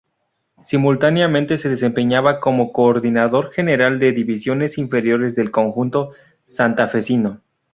[0.63, 7.39] Simultáneamente se desempeñaba como Coordinador General de Divisiones Inferiores del conjunto santafesino.